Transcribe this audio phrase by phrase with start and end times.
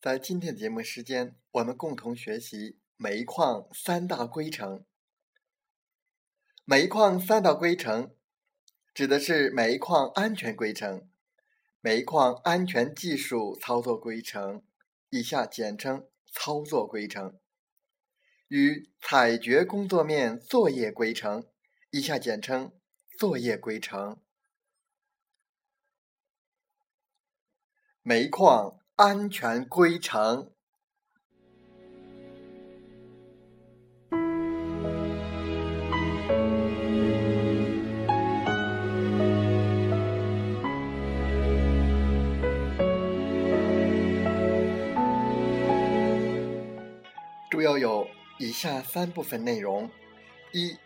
[0.00, 4.86] 在今天的节目时间，我们共同学习煤矿三大规程。
[6.64, 8.16] 煤矿三大规程
[8.94, 11.10] 指的是煤矿安全规程、
[11.82, 14.62] 煤矿安全技术操作规程
[15.12, 17.38] （以下简称操作规程）
[18.48, 21.46] 与采掘工作面作业规程
[21.92, 22.72] （以下简称
[23.18, 24.18] 作业规程）。
[28.00, 30.50] 煤矿安全规程。
[47.50, 48.06] 主要有
[48.38, 49.88] 以下三部分内容：
[50.52, 50.76] 一、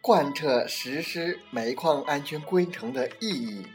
[0.00, 3.66] 贯彻实施煤矿安全规程的意义；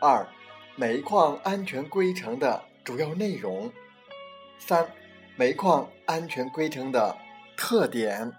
[0.00, 0.28] 二、
[0.76, 3.72] 煤矿安全规程的主要内容，
[4.58, 4.86] 三、
[5.36, 7.16] 煤矿安全规程的
[7.56, 8.30] 特点。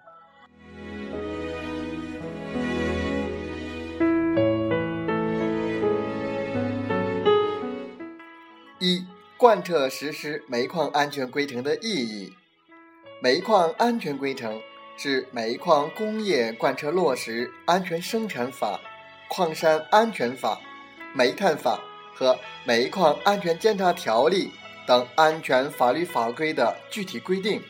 [8.78, 9.04] 一、
[9.36, 12.32] 贯彻实施煤矿安全规程的意义。
[13.24, 14.62] 煤矿安全规程
[14.96, 18.80] 是煤矿工业贯彻落实安全生产法、
[19.28, 20.62] 矿山安全法、
[21.16, 21.80] 煤炭法。
[22.16, 24.52] 和煤矿安全监察条例
[24.88, 27.62] 等安全法律法规的具体规定，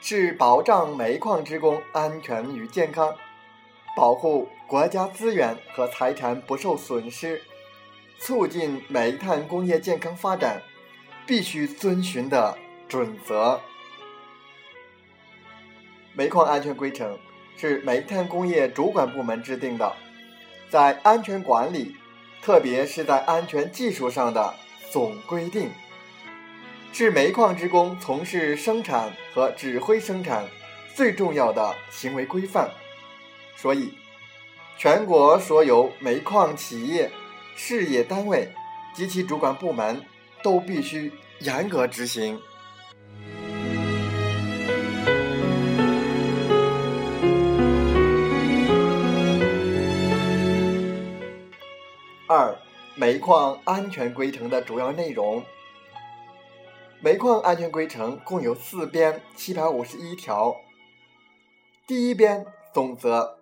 [0.00, 3.14] 是保障煤矿职工安全与健康、
[3.94, 7.42] 保护国家资源和财产不受损失、
[8.18, 10.62] 促进煤炭工业健康发展
[11.26, 12.56] 必须遵循的
[12.88, 13.60] 准则。
[16.14, 17.18] 煤矿安全规程
[17.56, 19.94] 是煤炭工业主管部门制定的，
[20.70, 21.94] 在安全管理。
[22.44, 24.54] 特别是在安全技术上的
[24.90, 25.70] 总规定，
[26.92, 30.46] 是煤矿职工从事生产和指挥生产
[30.94, 32.68] 最重要的行为规范。
[33.56, 33.94] 所以，
[34.76, 37.10] 全国所有煤矿企业、
[37.56, 38.46] 事业单位
[38.94, 40.04] 及其主管部门
[40.42, 42.38] 都必须严格执行。
[52.36, 52.58] 二、
[52.96, 55.44] 煤矿安全规程的主要内容。
[57.00, 60.56] 煤矿安全规程共有四编七百五十一条。
[61.86, 63.38] 第一编总则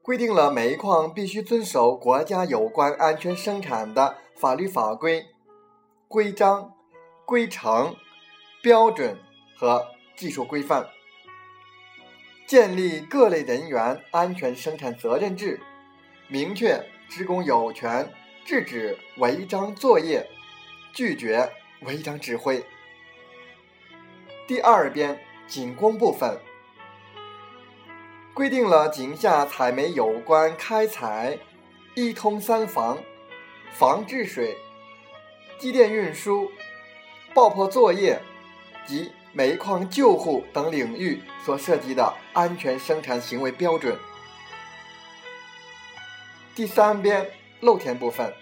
[0.00, 5.26] 规定了煤矿必须遵守国家有关安全生产的法律法规、
[6.08, 6.72] 规章、
[7.26, 7.94] 规程、
[8.62, 9.18] 标准
[9.58, 10.86] 和技术规范，
[12.46, 15.60] 建立各类人员安全生产责任制，
[16.28, 16.82] 明确。
[17.08, 18.12] 职工有权
[18.44, 20.28] 制止违章作业，
[20.92, 21.50] 拒绝
[21.80, 22.64] 违章指挥。
[24.46, 26.38] 第二编井工部分
[28.34, 31.38] 规定了井下采煤有关开采、
[31.94, 32.98] 一通三防、
[33.72, 34.56] 防治水、
[35.58, 36.50] 机电运输、
[37.32, 38.20] 爆破作业
[38.86, 43.96] 及煤矿救护等领域所涉及的安全生产行为标准。
[46.56, 47.30] 第三边
[47.60, 48.32] 露天部分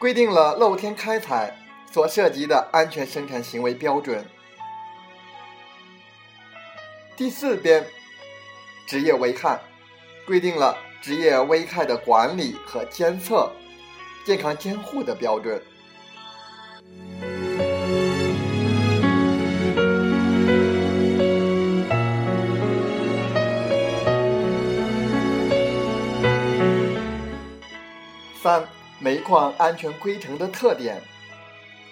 [0.00, 1.56] 规定了露天开采
[1.92, 4.26] 所涉及的安全生产行为标准。
[7.16, 7.86] 第四边
[8.84, 9.60] 职业危害
[10.26, 13.52] 规定了职业危害的管理和监测、
[14.26, 15.62] 健康监护的标准。
[28.42, 28.66] 三、
[28.98, 31.02] 煤矿安全规程的特点。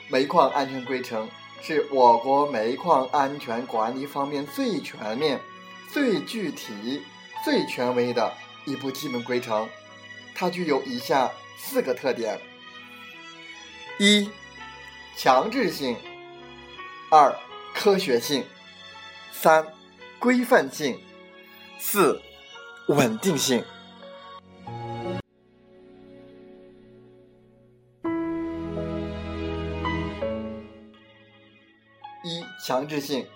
[0.09, 1.29] 煤矿安全规程
[1.61, 5.39] 是我国煤矿安全管理方面最全面、
[5.93, 7.03] 最具体、
[7.45, 8.33] 最权威的
[8.65, 9.69] 一部基本规程。
[10.35, 12.41] 它具有以下四个特点：
[13.99, 14.31] 一、
[15.17, 15.97] 强制性；
[17.11, 17.37] 二、
[17.75, 18.43] 科学性；
[19.33, 19.67] 三、
[20.19, 20.95] 规范性；
[21.79, 22.23] 四、
[22.87, 23.63] 稳定性。
[32.79, 33.27] 强制性。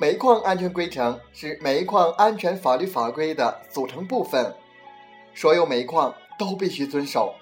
[0.00, 4.54] 煤矿安全规程是煤矿安全法律法规的组成部分，
[5.34, 7.34] 所有煤矿都必须遵守。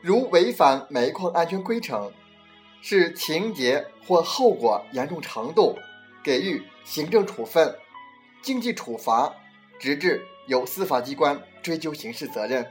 [0.00, 2.12] 如违反煤矿安全规程，
[2.80, 5.76] 视情节或后果严重程度，
[6.22, 7.76] 给予行政处分、
[8.40, 9.34] 经济处罚，
[9.80, 12.64] 直至由司法机关追究刑事责任。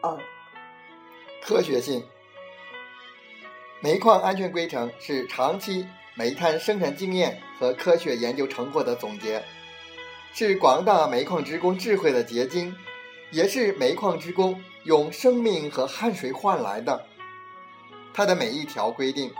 [0.00, 0.16] 二、
[1.42, 2.04] 科学性。
[3.80, 9.42] 煤矿安全规程是长期煤炭生产经验和科学研究成果的总结，
[10.32, 12.74] 是广大煤矿职工智慧的结晶，
[13.32, 17.06] 也是煤矿职工用生命和汗水换来的。
[18.14, 19.32] 它的每一条规定，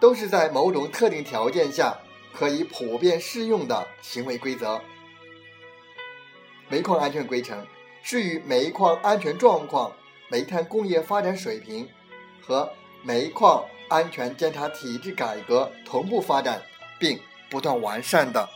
[0.00, 1.98] 都是在某种特定条件下
[2.34, 4.80] 可以普遍适用的行为规则。
[6.68, 7.66] 煤矿安全规程
[8.02, 9.90] 是与煤矿安全状况、
[10.28, 11.88] 煤炭工业发展水平
[12.40, 12.70] 和
[13.02, 13.64] 煤矿。
[13.90, 16.60] 安全监察体制改革同步发展，
[16.98, 18.46] 并不断完善的。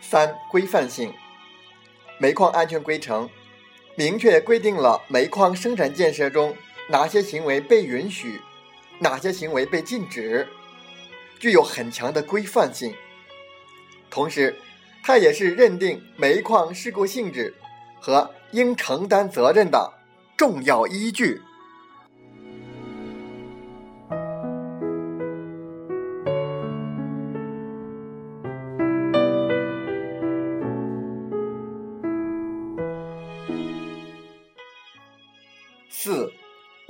[0.00, 1.12] 三、规范性。
[2.18, 3.28] 煤矿安全规程
[3.98, 6.54] 明确规定了煤矿生产建设中
[6.88, 8.40] 哪些行为被允许。
[9.00, 10.46] 哪些行为被禁止，
[11.40, 12.94] 具有很强的规范性。
[14.08, 14.56] 同时，
[15.02, 17.52] 它也是认定煤矿事故性质
[18.00, 19.92] 和应承担责任的
[20.36, 21.42] 重要依据。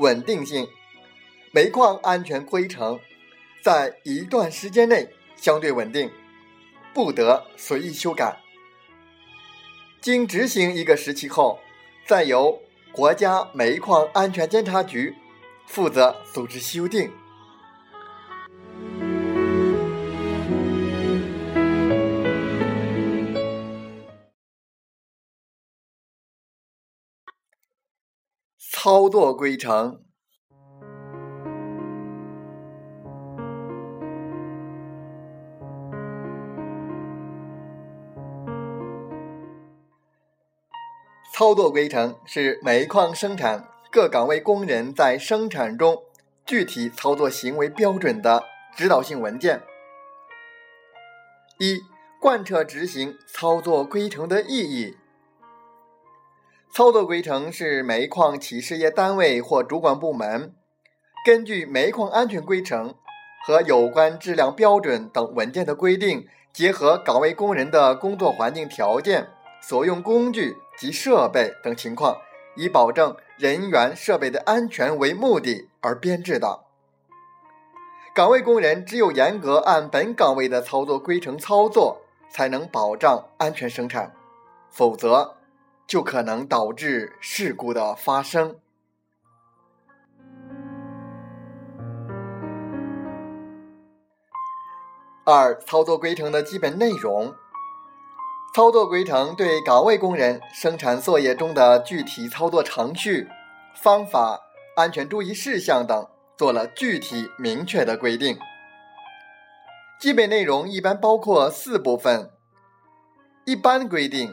[0.08, 0.66] 稳定性。
[1.52, 2.98] 煤矿安全规程
[3.62, 5.06] 在一段时间内
[5.36, 6.10] 相对稳定，
[6.94, 8.40] 不得随意修改。
[10.00, 11.60] 经执行一个时期后，
[12.06, 12.58] 再由
[12.90, 15.14] 国家煤矿安全监察局
[15.66, 17.10] 负责组织修订。
[28.88, 30.00] 操作规程。
[41.34, 46.04] 操作规程是煤矿生产各岗位工人在生产中
[46.46, 48.42] 具体操作行为标准的
[48.74, 49.60] 指导性文件。
[51.58, 51.82] 一、
[52.18, 54.96] 贯彻执行操作规程的意义。
[56.78, 60.54] 操作规程是煤矿企事业单位或主管部门
[61.24, 62.94] 根据煤矿安全规程
[63.44, 69.26] 和有关质量标准等文件的规定，结合岗位工人的工作环境条件、
[69.60, 70.56] 所用工具。
[70.78, 72.18] 及设备等情况，
[72.54, 76.60] 以保证人员设备的安全为目的而编制的。
[78.14, 84.14] 岗位工人只有严格按本岗位的操作规程操作，才能保障安全生产，
[84.70, 85.38] 否则
[85.88, 88.60] 就可能导致事故的发生。
[95.24, 97.34] 二、操作规程的基本内容。
[98.54, 103.28] 操作规程对岗位工人生产作业中的具体操作程序、
[103.74, 104.40] 方法、
[104.76, 108.38] 安全注意事项等做了具体明确的规定。
[110.00, 112.30] 基本内容一般包括四部分：
[113.44, 114.32] 一般规定、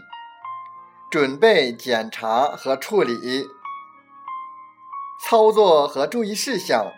[1.09, 3.47] 准备、检查和处理、
[5.23, 6.91] 操作和注意事项、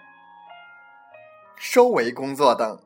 [1.55, 2.79] 收尾工作等。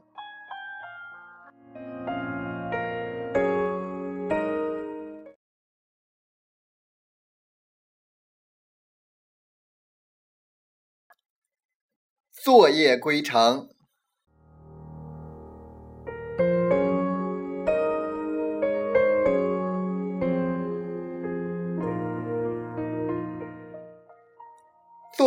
[12.44, 13.70] 作业规程。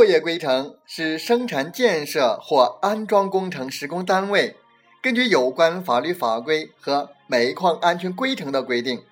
[0.04, 4.54] 作业规程是生产建设或安装工程施工单位
[5.00, 9.02] 根据有关法律法规和煤矿安全规程的规定，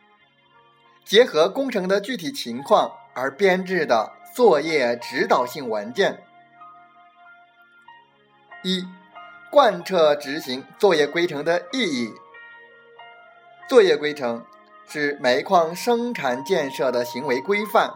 [1.03, 6.23] 结合工程的具体情况而编制的作业指导性文件。
[8.63, 8.85] 一、
[9.51, 12.13] 贯彻执行作业规程的意义。
[13.67, 14.45] 作业规程
[14.87, 17.95] 是煤矿生产建设的行为规范，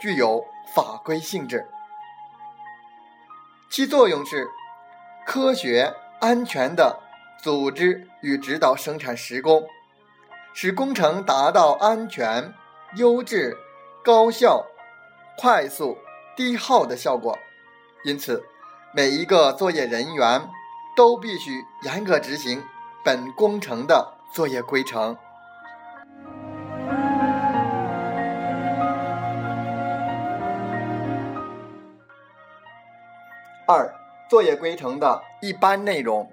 [0.00, 1.66] 具有法规性质。
[3.70, 4.50] 其作用是
[5.24, 6.98] 科学、安全的
[7.40, 9.64] 组织与指导生产施工，
[10.52, 12.52] 使工程达到安全、
[12.96, 13.56] 优质、
[14.02, 14.66] 高效、
[15.38, 15.96] 快速、
[16.36, 17.38] 低耗的效果。
[18.02, 18.44] 因此，
[18.92, 20.48] 每一个作业人员
[20.96, 22.60] 都必须严格执行
[23.04, 25.16] 本工程的作业规程。
[33.72, 33.94] 二、
[34.28, 36.28] 作业规程的一般内容。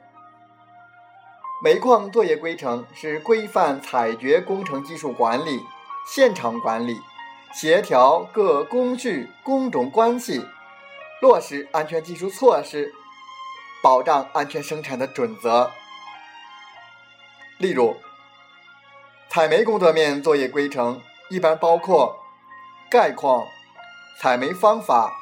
[1.63, 5.63] 煤矿作业规程是规范采掘工程技术管理、
[6.11, 6.99] 现场管理、
[7.53, 10.43] 协调各工序工种关系、
[11.21, 12.91] 落实安全技术措施、
[13.83, 15.69] 保障安全生产的准则。
[17.59, 17.97] 例如，
[19.29, 22.17] 采煤工作面作业规程一般包括
[22.89, 23.45] 概况、
[24.19, 25.13] 采煤方法、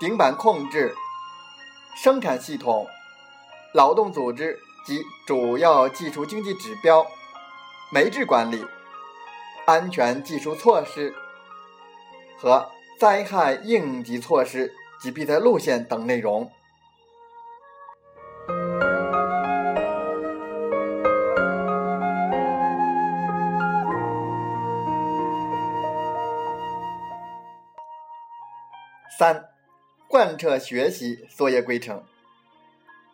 [0.00, 0.96] 顶板控制。
[1.96, 2.86] 生产系统、
[3.72, 7.06] 劳动组织及主要技术经济指标、
[7.90, 8.62] 煤质管理、
[9.64, 11.14] 安全技术措施
[12.38, 16.50] 和灾害应急措施及必在路线等内容。
[29.18, 29.55] 三。
[30.08, 32.04] 贯彻学习作业规程，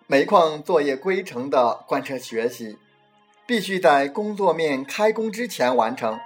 [0.06, 2.78] 煤矿作业规程的贯彻学习，
[3.46, 6.20] 必须在工作面开工之前完成。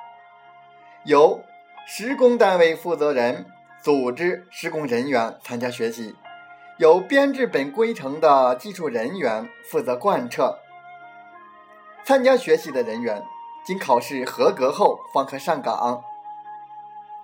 [1.04, 1.40] 由
[1.86, 3.46] 施工单位负责人
[3.80, 6.16] 组织施工人员参加学习，
[6.78, 10.58] 由编制本规程的技术人员负责贯彻。
[12.04, 13.22] 参加学习的人员
[13.64, 16.02] 经考试合格后方可上岗。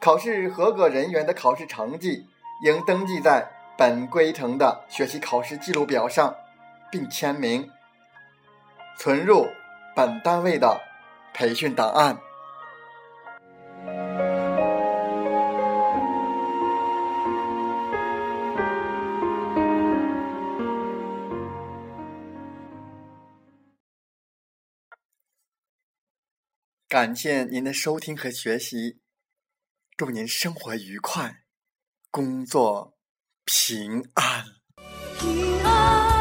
[0.00, 2.28] 考试合格人员的考试成绩。
[2.62, 6.36] 应登记在本规程的学习考试记录表上，
[6.92, 7.68] 并签名，
[8.96, 9.48] 存入
[9.96, 10.80] 本单位的
[11.34, 12.16] 培训档案。
[26.88, 29.00] 感谢您的收听和学习，
[29.96, 31.41] 祝您生活愉快。
[32.12, 32.92] 工作
[33.46, 34.44] 平安，
[35.18, 36.11] 平安，